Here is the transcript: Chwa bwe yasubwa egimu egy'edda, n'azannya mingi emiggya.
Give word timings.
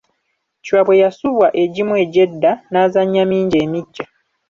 Chwa 0.65 0.81
bwe 0.85 1.01
yasubwa 1.03 1.47
egimu 1.63 1.93
egy'edda, 2.03 2.51
n'azannya 2.71 3.23
mingi 3.31 3.55
emiggya. 3.65 4.05